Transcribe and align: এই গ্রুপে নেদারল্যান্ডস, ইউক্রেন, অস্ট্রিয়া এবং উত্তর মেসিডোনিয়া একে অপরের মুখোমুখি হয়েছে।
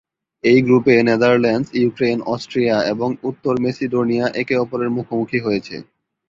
এই 0.43 0.59
গ্রুপে 0.61 0.93
নেদারল্যান্ডস, 1.01 1.69
ইউক্রেন, 1.73 2.17
অস্ট্রিয়া 2.27 2.77
এবং 2.93 3.09
উত্তর 3.23 3.53
মেসিডোনিয়া 3.59 4.25
একে 4.41 4.55
অপরের 4.57 4.89
মুখোমুখি 4.89 5.39
হয়েছে। 5.39 5.75